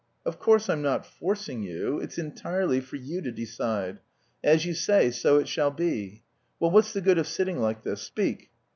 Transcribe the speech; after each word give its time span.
Of 0.25 0.39
course 0.39 0.67
I'm 0.67 0.81
not 0.81 1.05
forcing 1.05 1.61
you. 1.61 1.99
It's 1.99 2.17
entirely 2.17 2.79
for 2.81 2.95
you 2.95 3.21
to 3.21 3.31
decide. 3.31 3.99
As 4.43 4.65
you 4.65 4.73
say, 4.73 5.11
so 5.11 5.37
it 5.37 5.47
shall 5.47 5.69
be. 5.69 6.23
Well, 6.59 6.71
what's 6.71 6.93
the 6.93 7.01
good 7.01 7.19
of 7.19 7.27
sitting 7.27 7.59
like 7.59 7.83
this. 7.83 8.01
Speak!" 8.01 8.49